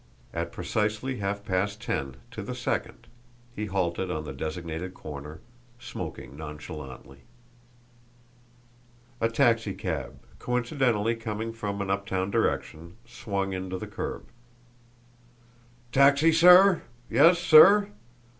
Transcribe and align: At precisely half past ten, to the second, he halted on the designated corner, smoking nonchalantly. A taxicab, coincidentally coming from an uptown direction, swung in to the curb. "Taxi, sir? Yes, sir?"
At 0.33 0.51
precisely 0.51 1.17
half 1.17 1.45
past 1.45 1.79
ten, 1.79 2.15
to 2.31 2.41
the 2.41 2.55
second, 2.55 3.05
he 3.55 3.67
halted 3.67 4.09
on 4.09 4.23
the 4.23 4.33
designated 4.33 4.95
corner, 4.95 5.41
smoking 5.77 6.35
nonchalantly. 6.35 7.19
A 9.19 9.29
taxicab, 9.29 10.19
coincidentally 10.39 11.15
coming 11.15 11.53
from 11.53 11.83
an 11.83 11.91
uptown 11.91 12.31
direction, 12.31 12.97
swung 13.05 13.53
in 13.53 13.69
to 13.69 13.77
the 13.77 13.85
curb. 13.85 14.23
"Taxi, 15.91 16.31
sir? 16.33 16.81
Yes, 17.07 17.37
sir?" 17.37 17.89